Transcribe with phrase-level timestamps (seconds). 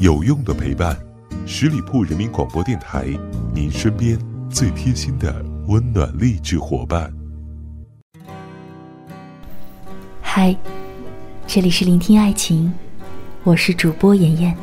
[0.00, 0.96] 有用的陪伴，
[1.44, 3.06] 十里铺人民广播电台，
[3.52, 7.12] 您身边最贴心的温暖励志伙伴。
[10.22, 10.56] 嗨，
[11.46, 12.72] 这里是聆听爱情，
[13.44, 14.56] 我是主播妍妍。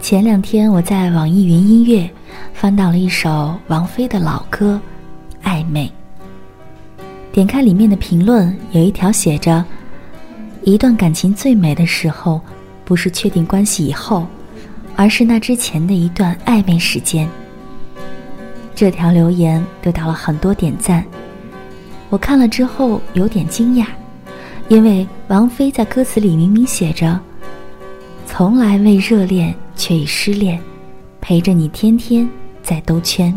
[0.00, 2.10] 前两天我在网易云音乐
[2.52, 4.80] 翻到了一首王菲的老歌
[5.48, 5.88] 《暧昧》，
[7.32, 9.64] 点开里面的评论，有一条写着
[10.66, 12.40] ：“一段感情最美的时候。”
[12.88, 14.26] 不是确定关系以后，
[14.96, 17.28] 而是那之前的一段暧昧时间。
[18.74, 21.04] 这条留言得到了很多点赞，
[22.08, 23.84] 我看了之后有点惊讶，
[24.68, 27.20] 因为王菲在歌词里明明写着
[28.26, 30.58] ：“从来未热恋，却已失恋，
[31.20, 32.26] 陪着你天天
[32.62, 33.36] 在兜圈。”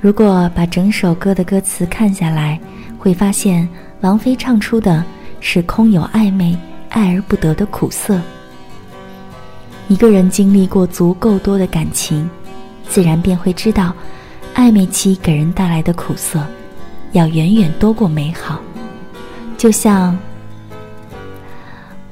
[0.00, 2.58] 如果把整首歌的歌词看下来，
[2.98, 3.68] 会发现
[4.00, 5.04] 王菲唱出的
[5.38, 6.56] 是空有暧昧。
[6.94, 8.20] 爱而不得的苦涩。
[9.88, 12.30] 一个人经历过足够多的感情，
[12.88, 13.92] 自然便会知道，
[14.54, 16.46] 暧昧期给人带来的苦涩，
[17.10, 18.60] 要远远多过美好。
[19.58, 20.16] 就像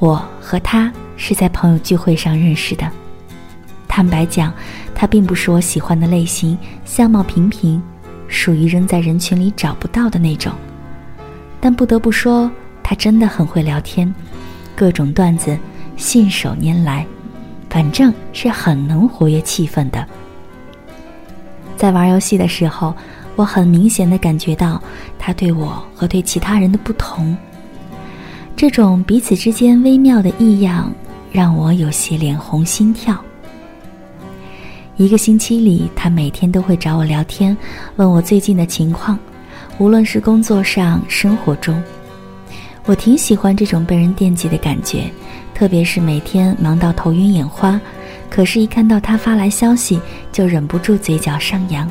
[0.00, 2.90] 我和他是在朋友聚会上认识的，
[3.86, 4.52] 坦白讲，
[4.96, 7.80] 他并不是我喜欢的类型，相貌平平，
[8.26, 10.52] 属于扔在人群里找不到的那种。
[11.60, 12.50] 但不得不说，
[12.82, 14.12] 他真的很会聊天。
[14.74, 15.56] 各种段子
[15.96, 17.06] 信手拈来，
[17.68, 20.06] 反正是很能活跃气氛的。
[21.76, 22.94] 在玩游戏的时候，
[23.34, 24.80] 我很明显的感觉到
[25.18, 27.36] 他对我和对其他人的不同。
[28.54, 30.92] 这种彼此之间微妙的异样，
[31.32, 33.18] 让我有些脸红心跳。
[34.96, 37.56] 一个星期里，他每天都会找我聊天，
[37.96, 39.18] 问我最近的情况，
[39.78, 41.82] 无论是工作上、生活中。
[42.84, 45.04] 我挺喜欢这种被人惦记的感觉，
[45.54, 47.80] 特别是每天忙到头晕眼花，
[48.28, 50.00] 可是，一看到他发来消息，
[50.32, 51.88] 就忍不住嘴角上扬。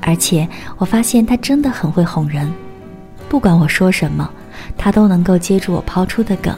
[0.00, 2.52] 而且，我发现他真的很会哄人，
[3.28, 4.28] 不管我说什么，
[4.76, 6.52] 他都能够接住我抛出的梗。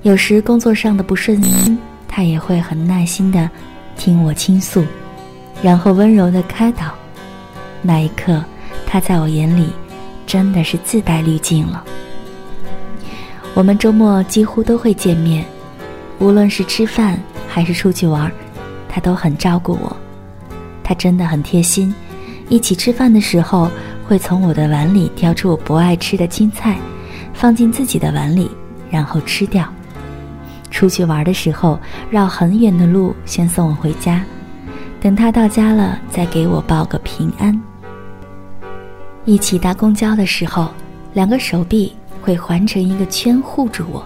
[0.00, 3.50] 有时工作上的不顺心，他也会很耐心的
[3.96, 4.82] 听我倾诉，
[5.62, 6.94] 然后温柔的开导。
[7.82, 8.42] 那一刻，
[8.86, 9.68] 他在我眼里。
[10.32, 11.84] 真的是自带滤镜了。
[13.52, 15.44] 我们周末几乎都会见面，
[16.20, 18.32] 无论是吃饭还是出去玩，
[18.88, 19.94] 他都很照顾我。
[20.82, 21.94] 他真的很贴心，
[22.48, 23.70] 一起吃饭的时候
[24.08, 26.78] 会从我的碗里挑出我不爱吃的青菜，
[27.34, 28.50] 放进自己的碗里，
[28.90, 29.70] 然后吃掉。
[30.70, 31.78] 出去玩的时候
[32.10, 34.24] 绕很远的路先送我回家，
[34.98, 37.62] 等他到家了再给我报个平安。
[39.24, 40.68] 一起搭公交的时候，
[41.14, 44.04] 两个手臂会环成一个圈护住我，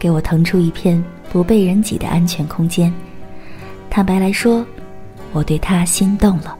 [0.00, 2.92] 给我腾出一片不被人挤的安全空间。
[3.88, 4.66] 坦白来说，
[5.32, 6.56] 我对他心动了。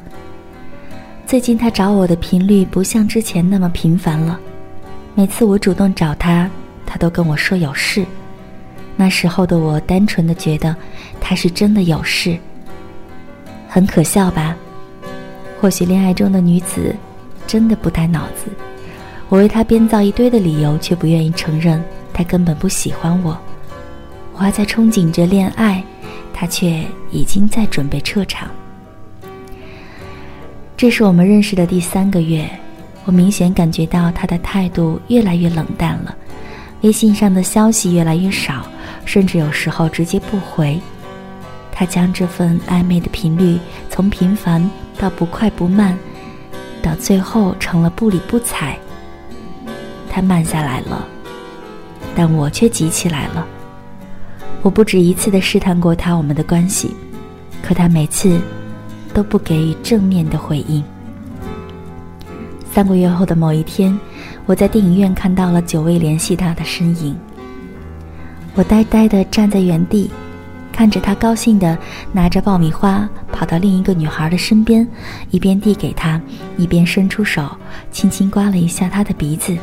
[1.26, 4.38] 最近他找我的频率不像之前那么频繁了，
[5.16, 6.48] 每次我主动找他，
[6.86, 8.06] 他都跟我说有事。
[8.94, 10.76] 那时候的我单纯的觉得
[11.20, 12.38] 他是真的有事，
[13.68, 14.54] 很可笑吧？
[15.60, 16.94] 或许恋爱中的女子。
[17.52, 18.50] 真的不带脑子，
[19.28, 23.38] 我为他编造一堆的理由，却不愿意承认他根本不喜欢我。
[24.32, 25.84] 我还在憧憬着恋爱，
[26.32, 28.50] 他却已经在准备撤场。
[30.78, 32.48] 这是我们认识的第三个月，
[33.04, 36.16] 我明显感觉到他的态度越来越冷淡了，
[36.80, 38.66] 微信上的消息越来越少，
[39.04, 40.80] 甚至有时候直接不回。
[41.70, 43.58] 他将这份暧昧的频率
[43.90, 45.94] 从频繁到不快不慢。
[46.82, 48.76] 到最后成了不理不睬。
[50.10, 51.06] 他慢下来了，
[52.14, 53.46] 但我却急起来了。
[54.60, 56.94] 我不止一次的试探过他我们的关系，
[57.62, 58.40] 可他每次
[59.14, 60.84] 都不给予正面的回应。
[62.70, 63.98] 三个月后的某一天，
[64.46, 67.16] 我在电影院看到了久未联系他的身影。
[68.54, 70.10] 我呆呆的站在原地。
[70.72, 71.78] 看着他高兴地
[72.10, 74.88] 拿着爆米花跑到另一个女孩的身边，
[75.30, 76.20] 一边递给她，
[76.56, 77.48] 一边伸出手
[77.90, 79.56] 轻轻刮了一下她的鼻子。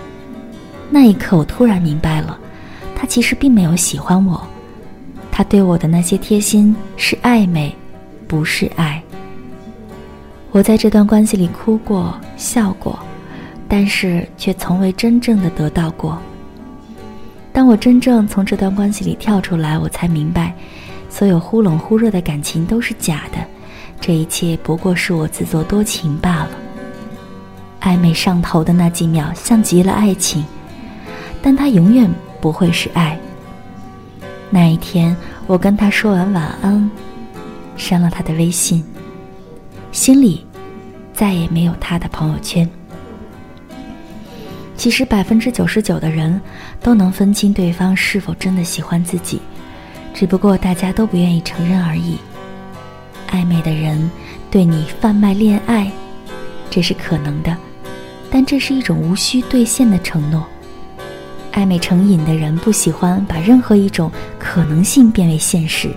[0.90, 2.38] 那一刻，我突然明白了，
[2.96, 4.42] 他其实并没有喜欢我，
[5.32, 7.76] 他对我的那些贴心是暧昧，
[8.28, 9.02] 不是爱。
[10.52, 12.98] 我在这段关系里哭过、笑过，
[13.68, 16.18] 但是却从未真正的得到过。
[17.54, 20.56] 当我真正从这段关系里跳出来，我才明白。
[21.10, 23.40] 所有忽冷忽热的感情都是假的，
[24.00, 26.52] 这一切不过是我自作多情罢了。
[27.82, 30.46] 暧昧上头的那几秒像极了爱情，
[31.42, 32.10] 但它永远
[32.40, 33.18] 不会是爱。
[34.50, 35.16] 那一天，
[35.48, 36.90] 我跟他说完晚安，
[37.78, 38.84] 删了他的微信，
[39.92, 40.46] 心里
[41.14, 42.70] 再也没有他的朋友圈。
[44.76, 46.40] 其实，百分之九十九的人
[46.82, 49.42] 都能分清对方是否真的喜欢自己，
[50.14, 52.18] 只不过大家都不愿意承认而已。
[53.30, 54.10] 暧昧的人
[54.50, 55.92] 对你贩卖恋爱，
[56.70, 57.56] 这是可能的，
[58.30, 60.46] 但这是一种无需兑现的承诺。
[61.54, 65.90] 暧昧成瘾的人不喜欢把任何一种可能性变为现实，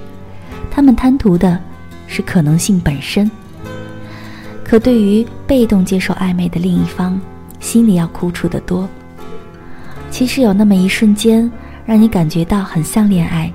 [0.70, 1.58] 他们贪图的
[2.06, 3.30] 是可能性本身。
[4.64, 7.20] 可对于被动接受暧昧的另一方，
[7.60, 8.88] 心里要苦楚得多。
[10.10, 11.50] 其实有那么一瞬间，
[11.84, 13.52] 让你感觉到很像恋爱，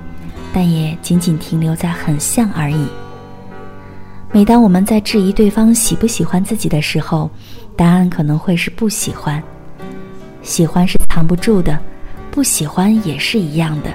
[0.52, 2.86] 但也仅仅停留在很像而已。
[4.32, 7.30] 每当我们在质疑对方喜不喜欢自己的时候，
[7.76, 9.42] 答案可能会是不喜欢。
[10.42, 11.78] 喜欢是藏不住的，
[12.30, 13.90] 不喜欢也是一样的。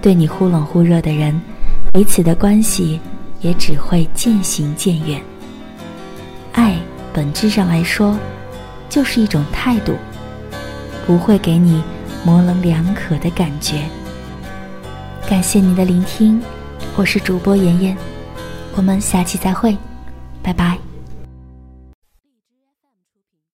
[0.00, 1.40] 对你忽冷忽热的人，
[1.92, 3.00] 彼此的关系
[3.40, 5.20] 也只会渐行渐远。
[6.52, 6.76] 爱
[7.12, 8.16] 本质上来说。
[8.88, 9.94] 就是一种态度，
[11.06, 11.82] 不会给你
[12.24, 13.82] 模棱两可的感觉。
[15.28, 16.40] 感谢你的聆听，
[16.94, 17.96] 我是主播妍妍，
[18.76, 19.76] 我们下期再会，
[20.40, 20.85] 拜拜。